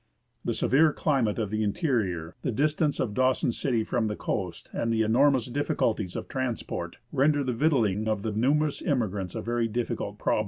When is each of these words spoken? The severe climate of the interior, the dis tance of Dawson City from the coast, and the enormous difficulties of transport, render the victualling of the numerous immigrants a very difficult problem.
The 0.43 0.55
severe 0.55 0.91
climate 0.93 1.37
of 1.37 1.51
the 1.51 1.61
interior, 1.61 2.35
the 2.41 2.51
dis 2.51 2.73
tance 2.73 2.99
of 2.99 3.13
Dawson 3.13 3.51
City 3.51 3.83
from 3.83 4.07
the 4.07 4.15
coast, 4.15 4.67
and 4.73 4.91
the 4.91 5.03
enormous 5.03 5.45
difficulties 5.45 6.15
of 6.15 6.27
transport, 6.27 6.97
render 7.11 7.43
the 7.43 7.53
victualling 7.53 8.07
of 8.07 8.23
the 8.23 8.31
numerous 8.31 8.81
immigrants 8.81 9.35
a 9.35 9.41
very 9.43 9.67
difficult 9.67 10.17
problem. 10.17 10.39